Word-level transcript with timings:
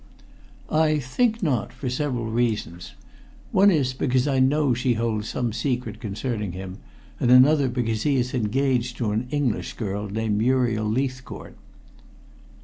"I 0.71 0.97
think 0.97 1.43
not, 1.43 1.71
for 1.71 1.87
several 1.87 2.25
reasons. 2.25 2.93
One 3.51 3.69
is 3.69 3.93
because 3.93 4.27
I 4.27 4.39
know 4.39 4.73
she 4.73 4.93
holds 4.95 5.29
some 5.29 5.53
secret 5.53 5.99
concerning 5.99 6.53
him, 6.53 6.79
and 7.19 7.29
another 7.29 7.69
because 7.69 8.01
he 8.01 8.15
is 8.15 8.33
engaged 8.33 8.97
to 8.97 9.11
an 9.11 9.27
English 9.29 9.73
girl 9.73 10.09
named 10.09 10.39
Muriel 10.39 10.87
Leithcourt." 10.89 11.55